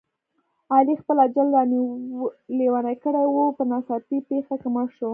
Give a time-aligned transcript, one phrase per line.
[0.75, 1.63] علي خپل اجل را
[2.59, 5.09] لېونی کړی و، په ناڅاپي پېښه کې مړ شو.